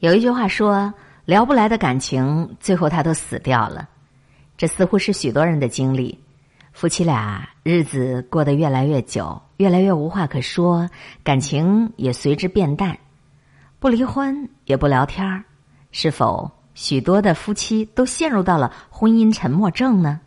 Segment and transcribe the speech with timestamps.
[0.00, 0.92] 有一句话说
[1.24, 3.88] ：“聊不来的感情，最后他都死掉了。”
[4.58, 6.18] 这似乎是许多人的经历。
[6.72, 10.90] 夫妻俩日子过得越来越久，越来越无话可说，
[11.24, 12.98] 感情也随之变淡。
[13.78, 15.44] 不离婚也不聊天儿，
[15.92, 20.20] 是否许多的夫妻都陷入到了婚姻沉默症呢？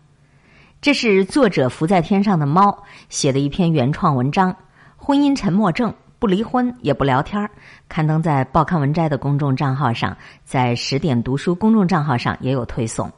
[0.81, 4.51] 这是作者浮在天上的猫写的一篇原创文章
[4.97, 5.91] 《婚姻沉默症》。
[6.20, 7.49] 不离婚也不聊天
[7.88, 13.09] 刊登在报刊文摘的公众账号上，在十点读书公众账号上也有推送。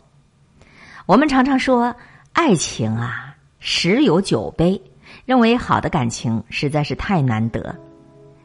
[1.07, 1.93] 我们常常说
[2.31, 4.79] 爱情啊，十有九悲，
[5.26, 7.76] 认为好的感情实在是太难得，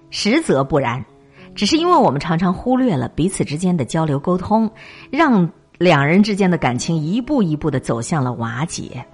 [0.09, 1.05] 实则不然，
[1.55, 4.71] 只是因为我们常常忽略了彼此之间的交流沟通，
[5.11, 9.05] 让两人之间的感情一步一步的走向了瓦解。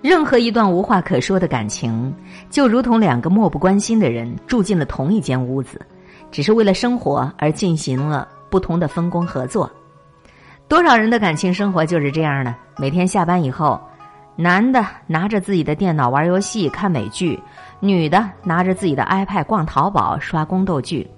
[0.00, 2.14] 任何一段无话可说的感情，
[2.50, 5.80] 就如同两个漠不关心的人住进了同一间屋子，
[6.30, 9.68] 只是为了生活而进行了不同的分工合作。
[10.68, 13.80] 多少人的感情生活就是这样的：每天下班以后，
[14.36, 17.38] 男的拿着自己的电脑玩游戏、看美剧，
[17.80, 21.10] 女的拿着自己的 iPad 逛淘宝、刷宫斗剧，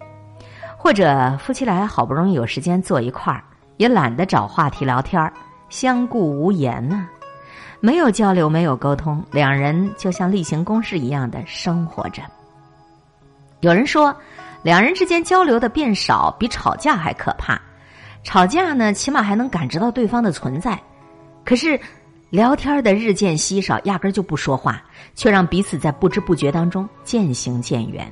[0.78, 3.44] 或者夫妻俩好不容易有时间坐一块儿，
[3.76, 5.30] 也懒得找话题聊天儿
[5.68, 7.06] 相顾无言呢。
[7.80, 12.22] 没有交流，没有沟通，两人就像例行公事一样的生活着。
[13.60, 14.14] 有人说，
[14.62, 17.60] 两人之间交流的变少，比吵架还可怕。
[18.22, 20.72] 吵架呢，起码还能感知到对方的存在；
[21.44, 21.80] 可是
[22.28, 24.82] 聊天的日渐稀少，压根就不说话，
[25.14, 28.10] 却让彼此在不知不觉当中渐行渐远。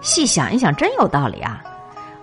[0.00, 1.62] 细想一想，真有道理啊！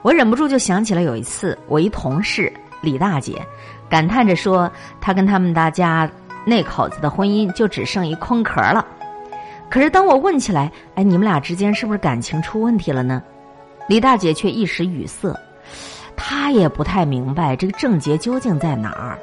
[0.01, 2.53] 我忍不住就想起了有一次，我一同事
[2.85, 3.45] 李大姐
[3.89, 6.09] 感叹着说，她跟他们大家。
[6.47, 8.85] 那口子的婚姻就只剩一空壳了。
[9.67, 13.19] 可是当我问起来，哎，你们俩之间是不是感情出问题了呢？
[13.89, 15.35] 李大姐却一时语塞，
[16.15, 19.17] 她也不太明白这个症结究竟在哪儿。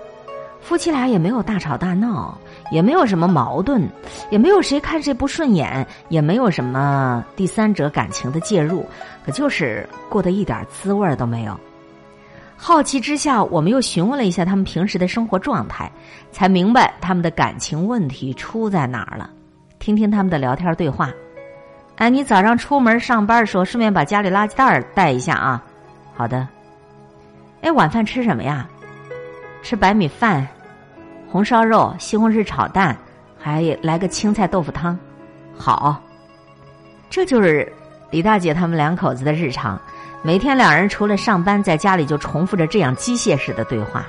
[0.61, 2.37] 夫妻俩也没有大吵大闹，
[2.73, 3.89] 也没有什么矛盾，
[4.31, 8.85] 也没有谁看谁不顺眼，也没有什么第三者感情的介入，
[9.25, 11.57] 可就是过得一点滋味都没有。
[12.65, 15.91] 好奇之下，我们又询问了一下他们平时的生活状态，
[16.31, 19.29] 才明白他们的感情问题出在哪儿了。
[19.81, 21.11] 听听他们的聊天对话。
[21.97, 25.61] 哎，你早上出门上班的时候，顺便把家里垃圾袋带一下啊。
[26.15, 26.47] 好的。
[27.63, 28.69] 哎，晚饭吃什么呀？
[29.65, 30.47] 吃白米饭、
[31.29, 32.97] 红烧肉、西红柿炒蛋，
[33.37, 34.97] 还来个青菜豆腐汤。
[35.59, 36.01] 好，
[37.11, 37.73] 这就是
[38.13, 39.77] 李大姐他们两口子的日常。
[40.25, 44.07] 每天两人除了上班，在家里就重复着这样机械式的对话。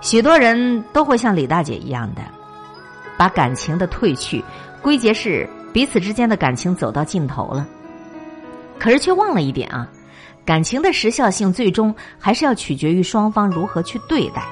[0.00, 2.22] 许多人都会像李大姐一样的，
[3.16, 4.44] 把感情的褪去
[4.82, 7.64] 归结是彼此之间的感情走到尽头了。
[8.80, 9.86] 可是却忘了一点啊，
[10.44, 14.42] 感情的时效性最终还是要取决于双方如何去对待。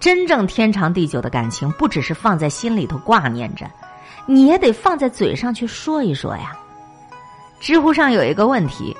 [0.00, 3.70] 真正天长地久的感情，不只是放在心里头挂念着，
[4.26, 6.56] 你也得放在嘴上去说一说呀。
[7.60, 8.96] 知乎上有一个问题。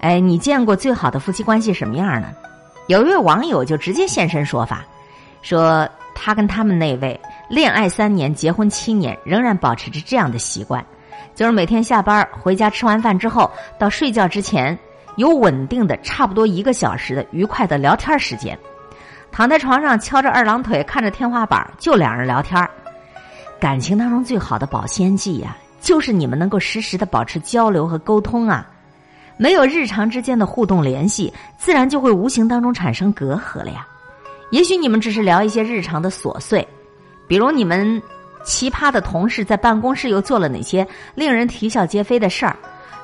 [0.00, 2.28] 哎，你见过最好的夫妻关系什么样呢？
[2.86, 4.84] 有一位网友就直接现身说法，
[5.42, 7.18] 说他跟他们那位
[7.48, 10.84] 恋爱三年、结婚七年，仍然保持着这样的习惯，
[11.34, 14.78] 就是每天下班回家吃完饭之后，到睡觉之前
[15.16, 18.56] 有稳定的差不多一个小时的愉快的聊天时间，
[19.32, 22.68] 躺在床上翘着二郎腿看着天花板，就两人聊天
[23.58, 28.64] 感情当中最好的保鲜剂呀，就是你们能够实时的保持交流和沟通啊。
[29.36, 33.86] 没有日常之间的互动联系，自然就会无形当中产生隔阂了呀。
[34.50, 36.66] 也许你们只是聊一些日常的琐碎，
[37.26, 38.00] 比如你们
[38.44, 42.56] 奇葩的同事在办公室又做了哪些令人啼笑皆非的事儿，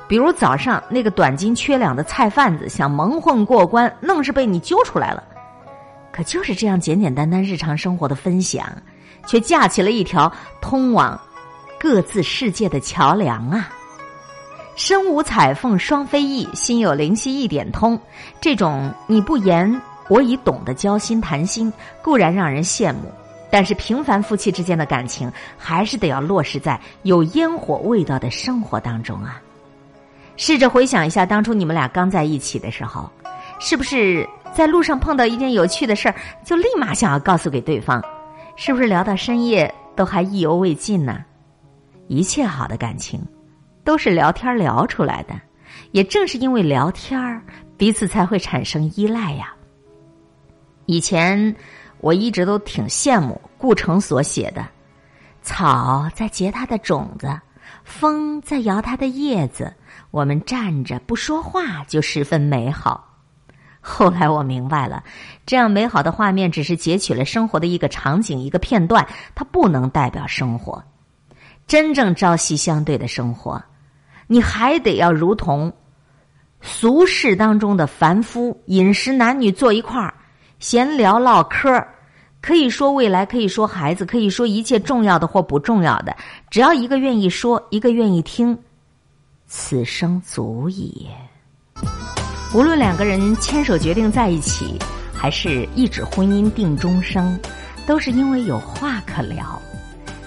[0.07, 5.23] 比如早上那个短斤缺两的菜贩子想蒙混过关，愣是被你揪出来了。
[6.11, 8.65] 可就是这样简简单单日常生活的分享，
[9.27, 11.19] 却架起了一条通往
[11.79, 13.69] 各自世界的桥梁啊。
[14.75, 17.99] 身无彩凤双飞翼，心有灵犀一点通。
[18.41, 21.71] 这种你不言我已懂的交心谈心，
[22.01, 23.11] 固然让人羡慕，
[23.51, 29.41] 但是平凡夫妻之间的感情，还是得要落实在有烟火味道的生活当中啊！
[30.35, 33.09] 试着回想一下，当初你们俩刚在一起的时候，
[33.59, 38.03] 是不是在路上碰到一件有趣的事儿，就立马想要告诉给对方？
[38.55, 41.23] 是不是聊到深夜都还意犹未尽呢？
[42.07, 43.23] 一切好的感情。
[43.83, 45.33] 都是聊天聊出来的，
[45.91, 47.41] 也正是因为聊天儿，
[47.77, 49.53] 彼此才会产生依赖呀。
[50.85, 51.55] 以前
[51.99, 54.65] 我一直都挺羡慕顾城所写的
[55.41, 57.39] ：“草在结它的种子，
[57.83, 59.73] 风在摇它的叶子，
[60.11, 63.09] 我们站着不说话就十分美好。”
[63.85, 65.03] 后来我明白了，
[65.45, 70.81] 这样美好的画面只是截取了生活的一个场景、一个片段，它不能代表生活。
[71.67, 73.61] 真正朝夕相对的生活，
[74.33, 75.71] 你还得要如同
[76.59, 80.11] 俗世当中的凡夫，饮食男女坐一块儿
[80.57, 81.85] 闲聊唠嗑
[82.41, 86.17] 可以说未来，可以说孩子，可以说一切重要的或不重要的，
[86.49, 88.57] 只要一个愿意说，一个愿意听，
[89.45, 91.07] 此生足矣。
[92.55, 94.79] 无论两个人牵手决定在一起，
[95.13, 97.39] 还是一纸婚姻定终生，
[97.85, 99.61] 都是因为有话可聊。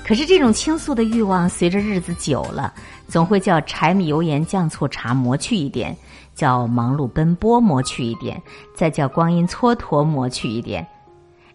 [0.07, 2.73] 可是这种倾诉的欲望，随着日子久了，
[3.09, 5.97] 总会叫柴米油盐酱醋茶磨去一点，
[6.33, 8.41] 叫忙碌奔波磨去一点，
[8.73, 10.87] 再叫光阴蹉跎磨去一点。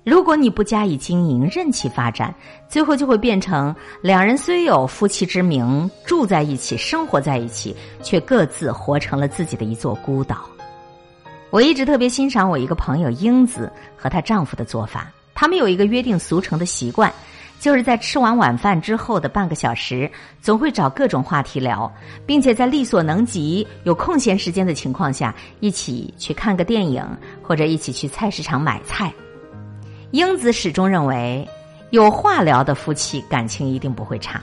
[0.04, 2.36] 如果你不加以经营，任其发展，
[2.68, 10.42] 最后就会变成两人虽有夫妻之名，住在一起，生活在一起，却各自活成了自己的一座孤岛。
[11.52, 15.10] 我一直特别欣赏我一个朋友英子和她丈夫的做法。
[15.34, 17.12] 他们有一个约定俗成的习惯，
[17.62, 20.10] 就是在吃完晚饭之后的半个小时，
[20.42, 21.90] 总会找各种话题聊，
[22.26, 27.06] 并且在力所能及、有空闲时间的情况下，一起去看个电影，
[27.44, 29.14] 或者一起去菜市场买菜。
[30.10, 31.48] 英子始终认为，
[31.92, 34.42] 有话聊的夫妻感情一定不会差。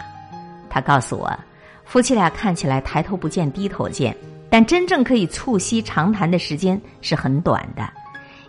[0.70, 1.36] 她告诉我，
[1.84, 4.16] 夫妻俩看起来抬头不见低头见。
[4.48, 7.82] 但真正可以促膝长谈的时间是很短的，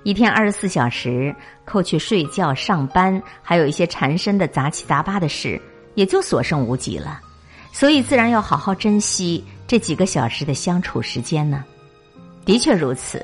[0.03, 1.35] 一天二十四小时，
[1.65, 5.61] 扣去睡觉、上班，还有一些缠身的杂七杂八的事，
[5.95, 7.19] 也就所剩无几了。
[7.71, 11.63] 所以，自然要好好珍惜这几个小时的相处时间呢。
[12.45, 13.23] 的确如此，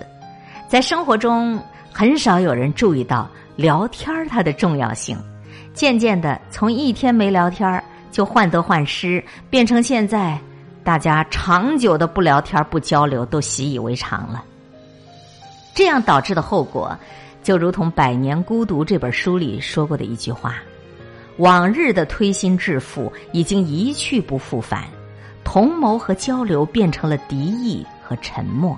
[0.69, 1.59] 在生活中
[1.91, 5.17] 很少有人注意到聊天儿它的重要性。
[5.73, 10.39] 渐渐的，从一天没聊天儿就患得患失，变成现在。
[10.83, 14.45] 大家长久的不聊天不交流都习以为常了，
[15.75, 16.97] 这样导致的后果，
[17.43, 20.55] 就如同《百年孤独》这本书里说过的一句话
[21.37, 24.85] ：“往日的推心置腹已经一去不复返，
[25.43, 28.75] 同谋和交流变成了敌意和沉默。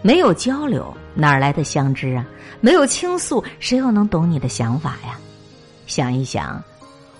[0.00, 2.24] 没有交流，哪来的相知啊？
[2.62, 5.18] 没有倾诉，谁又能懂你的想法呀？
[5.86, 6.60] 想一想，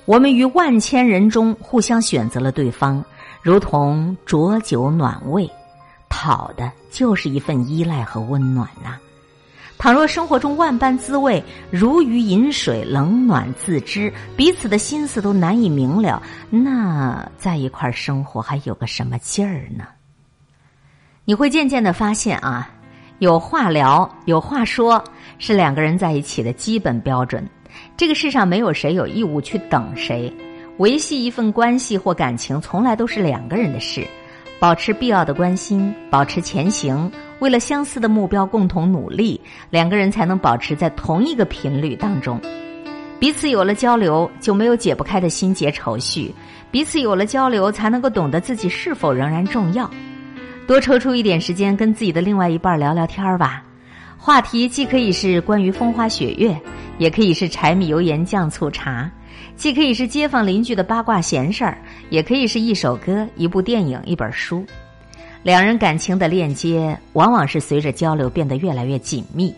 [0.06, 3.04] 我们于万千人中互相选择了对方。”
[3.42, 5.50] 如同浊酒暖胃，
[6.22, 8.96] 好的就是一份依赖和温暖呐。
[9.76, 19.84] 倘若生活中万般滋味如鱼饮水，冷暖自知，彼此的心思都难以明了，那在一块儿生活还有个什么劲儿呢？
[21.24, 22.70] 你会渐渐的发现啊，
[23.19, 25.02] 有话聊，有话说，
[25.38, 27.44] 是两个人在一起的基本标准。
[27.96, 30.32] 这个世上没有谁有义务去等谁。
[30.78, 34.06] 维系一份关系或感情，从来都是两个人的事。
[34.62, 37.10] 保持必要的关心，保持前行，
[37.40, 42.40] 为了相似的目标共同努力，两个人才能保持在同一个频率当中。
[43.18, 46.32] 彼此有了交流，就没有解不开的心结愁绪；
[46.70, 49.90] 彼此有了交流，才能够懂得自己是否仍然重要。
[50.64, 53.64] 多抽出一点时间，跟自己的另外一半聊聊天儿吧。
[54.16, 56.56] 话题既可以是关于风花雪月，
[56.98, 59.10] 也可以是柴米油盐酱醋茶。
[59.56, 61.78] 既可以是街坊邻居的八卦闲事儿，
[62.10, 64.64] 也可以是一首歌、一部电影、一本书。
[65.42, 69.52] 两人感情的链接，往往是随着交流变得越来越紧密。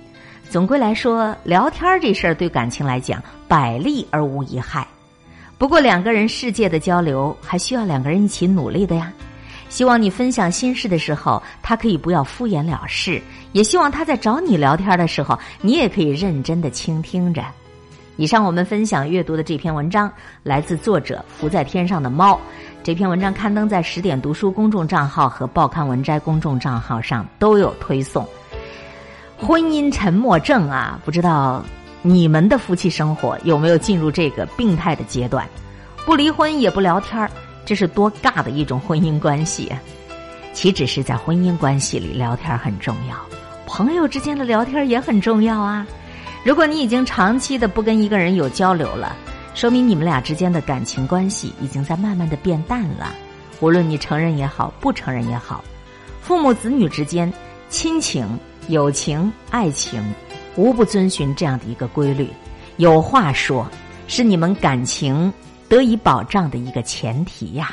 [0.48, 4.86] 总归来说，聊天这事儿对感情来讲，百利而无一害。
[5.58, 9.12] 不过，两个人世界的交流，还需要两个人一起努力的呀。
[9.68, 13.20] 希望你分享心事的时候，他可以不要敷衍了事；
[13.52, 17.42] 也希望他在找你聊天的时候，你也可以认真的倾听着。
[18.16, 20.10] 以上我们分享阅读的这篇文章
[20.44, 22.38] 来自作者浮在天上的猫。
[22.82, 28.24] 这篇文章刊登在十点读书公众账号和报刊文摘公众账号上都有推送。
[29.36, 31.64] 婚姻沉默症啊，不知道
[32.02, 35.44] 你们的夫妻生活有没有进入这个病态的阶段？
[36.06, 37.28] 不离婚也不聊天儿
[37.64, 39.72] 这是多尬的一种婚姻关系。
[40.52, 43.16] 岂止是在婚姻关系里聊天很重要，
[43.66, 45.84] 朋友之间的聊天也很重要啊。
[46.44, 49.16] 如果你已经长期的不跟一个人有交流了，
[49.54, 53.14] 说明你们俩之间的感情关系已经在慢慢的变淡了。
[53.60, 55.64] 无论你承认也好，不承认也好，
[56.20, 57.32] 父母子女之间、
[57.70, 60.04] 亲情、友情、爱情，
[60.54, 62.28] 无不遵循这样的一个规律。
[62.76, 63.66] 有话说，
[64.06, 65.32] 是你们感情
[65.66, 67.70] 得以保障的一个前提呀。